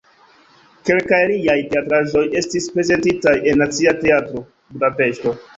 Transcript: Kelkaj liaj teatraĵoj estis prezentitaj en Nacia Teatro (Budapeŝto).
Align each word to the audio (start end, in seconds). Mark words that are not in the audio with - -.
Kelkaj 0.89 1.19
liaj 1.31 1.57
teatraĵoj 1.75 2.23
estis 2.43 2.71
prezentitaj 2.79 3.37
en 3.53 3.63
Nacia 3.65 3.97
Teatro 4.03 4.47
(Budapeŝto). 4.73 5.41